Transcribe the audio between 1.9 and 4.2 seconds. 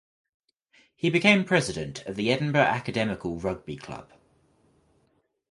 of the Edinburgh Academical rugby club.